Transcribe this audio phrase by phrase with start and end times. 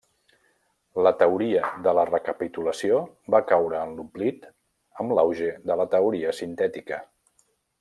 [1.07, 3.03] La teoria de la recapitulació
[3.35, 4.49] va caure en l'oblit
[5.05, 7.03] amb l'auge de la Teoria sintètica.